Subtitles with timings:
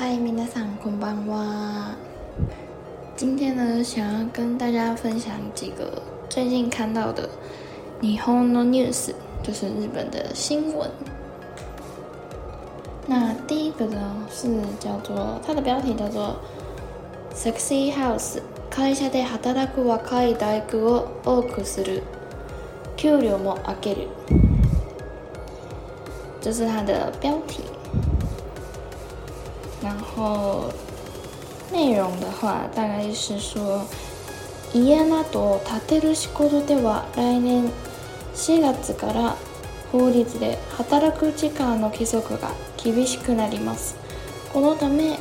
[0.00, 1.90] 欢迎来到上空班蛙。
[3.14, 7.28] 今天呢，想要跟大家分享几个最近看到的
[8.02, 8.94] 《n h の News》，
[9.42, 10.90] 就是日本的新闻。
[13.06, 16.34] 那第一个呢，是叫做它的标题叫做
[17.34, 18.38] “sexy house”，
[18.74, 22.02] 会社で働く若い男女を多くする、
[22.96, 24.08] 給料も上げる。
[26.40, 27.64] 这是它的标题。
[29.82, 30.64] 然后
[31.72, 33.82] 内容的话，大概是说
[34.74, 37.68] 家などを建てる仕事では来年
[38.34, 39.36] 4月から
[39.92, 42.50] 法律で働く時間の規則が
[42.82, 43.96] 厳しくなります。
[44.52, 45.18] このため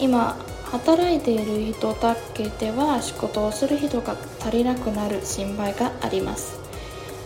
[0.00, 0.36] 今
[0.70, 6.58] 働いている人だけでは仕事をする人が足りなくなる心配があります。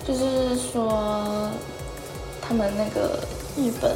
[0.07, 0.89] 就是说，
[2.41, 3.19] 他们那个
[3.59, 3.91] 日本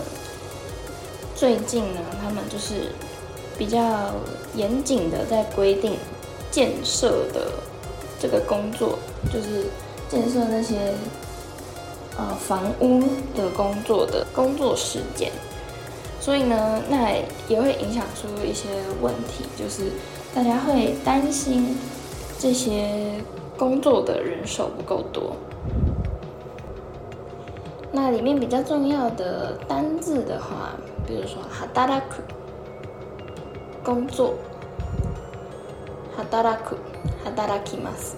[1.42, 2.74] 最近呢，他们就是
[3.58, 3.80] 比较
[4.54, 5.96] 严谨的在规定
[6.52, 7.48] 建设的
[8.20, 9.64] 这个工作，就是
[10.08, 10.94] 建设那些
[12.16, 13.00] 呃房屋
[13.34, 15.32] 的工作的工作时间。
[16.20, 18.68] 所以呢，那也也会影响出一些
[19.00, 19.90] 问题，就是
[20.32, 21.76] 大家会担心
[22.38, 22.88] 这些
[23.58, 25.34] 工作的人手不够多。
[27.90, 30.76] 那里面比较重要的单字的话。
[31.12, 32.22] 比如说働く
[33.84, 34.32] 工作
[36.16, 36.78] 働く
[37.22, 38.16] 働きます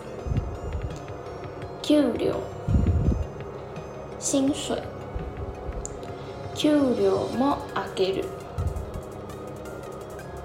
[1.82, 2.36] 給料
[4.20, 4.80] 薪水
[6.54, 7.58] 給料も
[7.96, 8.24] 上げる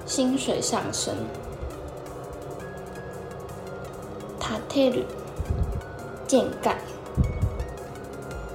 [0.07, 1.11] 薪水上升
[4.39, 5.05] 立てる
[6.27, 6.75] 見解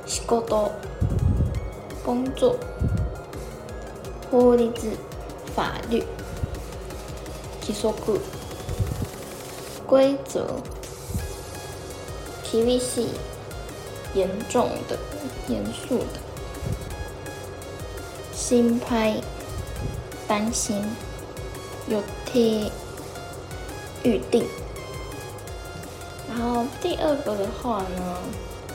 [0.04, 0.72] 仕事
[2.04, 2.58] 工作
[4.34, 4.68] 法律，
[5.54, 6.02] 法律，
[9.86, 10.56] 规则
[12.44, 13.06] ，PVC，
[14.12, 14.98] 严重的，
[15.46, 16.18] 严肃的，
[18.32, 19.16] 心拍，
[20.26, 20.82] 担心，
[21.88, 22.68] 有贴，
[24.02, 24.44] 预定。
[26.28, 28.18] 然后第二个的话呢？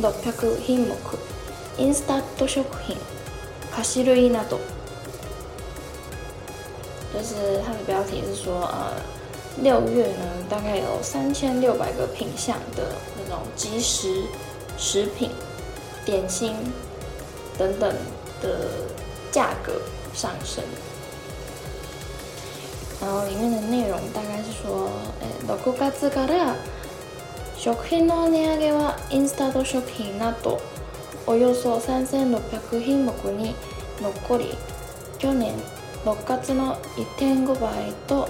[0.00, 0.22] 六百
[0.64, 0.94] 品目
[1.78, 2.96] ，instat 食品。
[3.72, 4.58] 卡西瑞伊那多，
[7.14, 8.90] 就是它的标题是说，呃，
[9.60, 12.82] 六月呢大概有三千六百个品项的
[13.16, 14.24] 那种即食
[14.76, 15.30] 食品、
[16.04, 16.52] 点心
[17.56, 17.94] 等等
[18.42, 18.68] 的
[19.30, 19.72] 价格
[20.14, 20.62] 上升。
[23.00, 24.90] 然后里面的内容大概是说、
[25.22, 26.54] えー、6月から
[27.56, 30.60] 食品の値上げはインスタント食品など
[31.26, 33.54] およそ3600品目に
[34.00, 34.54] 残り
[35.18, 35.54] 去年
[36.04, 36.76] 6月の
[37.18, 38.28] 1.5倍と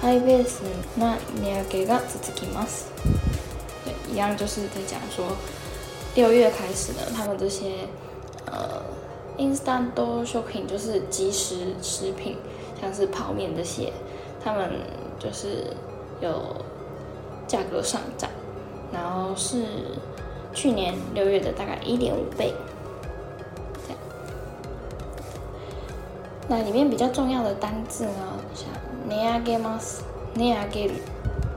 [0.00, 0.60] ハイベース
[0.98, 2.90] な値上げが続きます。
[4.12, 5.24] 一样就是在讲说，
[6.16, 7.88] 六月开始呢，他们这些
[8.46, 8.82] 呃
[9.38, 12.36] instant o shopping 就是即时食品，
[12.80, 13.92] 像是泡面这些，
[14.42, 14.70] 他们
[15.18, 15.66] 就是
[16.20, 16.54] 有
[17.46, 18.30] 价格上涨，
[18.92, 19.64] 然后是
[20.52, 22.52] 去年六月的大概一点五倍。
[26.46, 28.10] 那里面比较重要的单字呢，
[28.54, 28.68] 像
[29.08, 30.02] n e a g e m a s
[30.34, 30.92] n e a g i l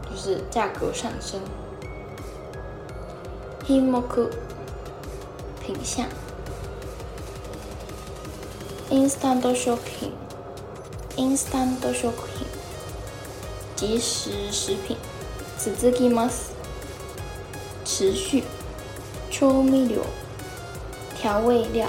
[0.09, 1.39] 就是价格上升、
[3.67, 4.29] h m o 目、
[5.61, 6.05] 品相。
[8.89, 10.13] インスタント食品
[11.17, 12.47] インスタント食品
[13.75, 14.97] 即食食品
[15.57, 16.55] 続きます
[17.83, 18.41] 持续
[19.29, 20.05] 調味料
[21.21, 21.85] 調味料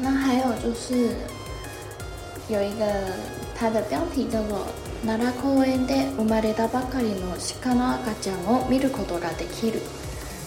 [0.00, 1.10] 那还有就是
[2.48, 2.90] 有一个
[3.54, 4.66] 它的标题叫做
[5.04, 9.82] 奈良公園で生まれたばかりの鹿の赤ちゃんを見ることができる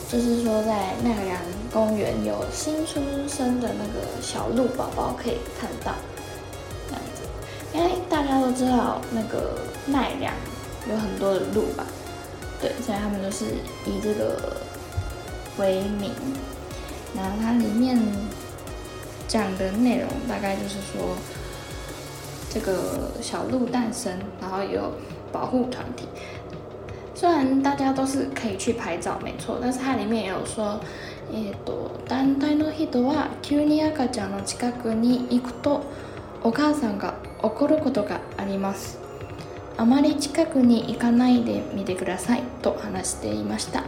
[0.07, 1.35] 就是说，在奈良
[1.73, 5.93] 公园有新出生的那个小鹿宝宝可以看到，
[6.87, 7.23] 这样子，
[7.73, 10.31] 因为大家都知道那个奈良
[10.87, 11.83] 有很多的鹿吧，
[12.61, 13.45] 对，所以他们就是
[13.87, 14.57] 以这个
[15.57, 16.11] 为名。
[17.15, 17.97] 然后它里面
[19.27, 21.15] 讲的内容大概就是说，
[22.51, 24.93] 这个小鹿诞生，然后有
[25.31, 26.07] 保护团体。
[27.17, 30.77] 虽然大家都是可以去拍照，没错，但是它里面也有说，
[31.31, 35.81] えっと、旦太の人は、君が近の近くに行くと、
[36.43, 38.99] お母さんが怒ることがあります。
[39.77, 43.83] あまり近くに行かないで見てくださいと話していました。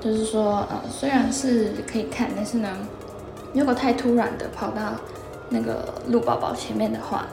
[0.00, 2.68] 就是说，呃，虽然是可以看，但是呢，
[3.52, 4.94] 如果太突然的跑到
[5.48, 7.28] 那个鹿宝宝前面的话，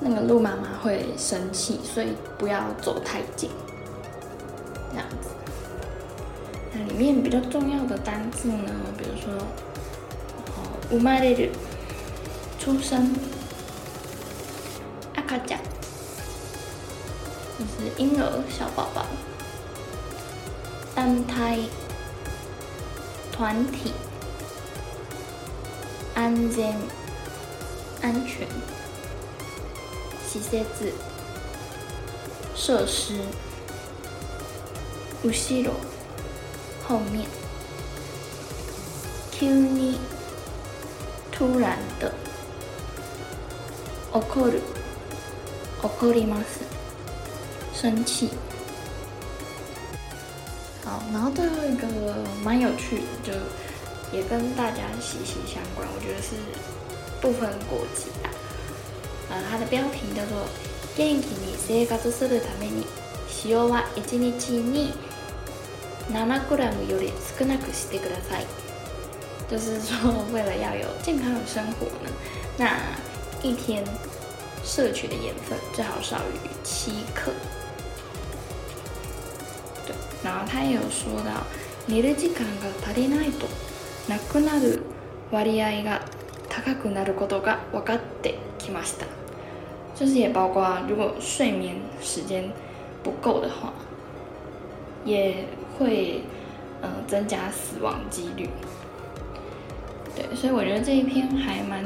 [0.00, 3.48] 那个鹿妈妈会生气，所以不要走太近。
[4.96, 5.28] 这样子，
[6.72, 9.38] 那里面比较重要的单字呢，比如说
[10.88, 11.50] “生まれる
[12.58, 13.14] ”（出生）、
[15.14, 15.58] “阿卡ゃ
[17.58, 19.04] 就是婴儿、小宝宝）、
[20.96, 21.58] “单胎
[23.30, 23.92] ”（团体）、
[26.16, 26.74] “安全
[28.00, 28.48] ”（安全）、
[30.26, 30.64] “洗鞋
[32.54, 33.16] 设施）。
[35.22, 35.70] 有四楼
[36.86, 37.24] 后面
[39.32, 39.98] q 呢
[41.32, 42.12] 突然的
[44.12, 46.60] 怒哭怒哭汝妈死
[47.74, 48.30] 生气。
[50.84, 51.86] 好，然后最后一个
[52.42, 53.02] 蛮有趣的，
[53.32, 56.30] 就也跟大家息息相关，我觉得是
[57.20, 58.28] 不分国籍的。
[59.30, 60.38] 呃，它的标题叫做
[60.96, 62.46] 见义勇为，这个叫做四个字。
[63.44, 64.92] 用は1日に
[66.10, 68.46] 7g より少なくしてください
[69.48, 72.10] 就是说为了要有健康的生活呢
[72.56, 72.66] 那
[73.42, 73.84] 一天
[74.64, 77.30] 摄取的盐分最好少于七克
[79.86, 79.94] 对
[80.24, 81.44] 然后他也有说到
[81.86, 83.46] 寝る時間が足りないと
[84.08, 84.82] なくなる
[85.30, 86.00] 割合が
[86.48, 89.06] 高くなることが分かってきました
[89.94, 92.50] 就是也包括如果睡眠时间
[93.06, 93.72] 不够的话，
[95.04, 95.44] 也
[95.78, 96.20] 会
[96.82, 98.48] 嗯增加死亡几率。
[100.16, 101.84] 对，所以我觉得这一篇还蛮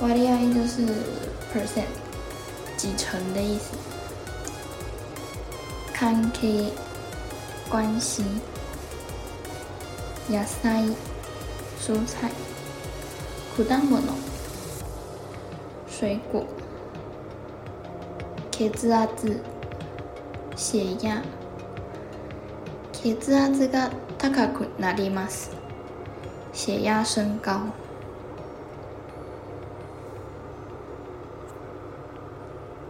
[0.00, 0.02] 惯、
[0.68, 0.88] 习惯、
[1.52, 1.86] percent，
[2.76, 3.74] 几成的意思。
[5.94, 6.70] 関係、
[7.70, 8.24] 关系，
[10.28, 10.82] 野菜、
[11.80, 12.30] 蔬菜、
[13.56, 14.14] 果物の、
[15.88, 16.44] 水果、
[18.52, 19.08] 血圧、
[20.54, 21.20] 血圧、
[22.92, 25.50] 血圧が高くなります。
[26.52, 27.58] 血压升高。